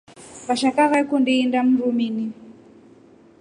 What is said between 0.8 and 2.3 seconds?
vakundi indaa mrumini.